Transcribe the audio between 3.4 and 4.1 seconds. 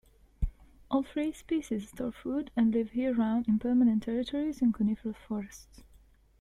on permanent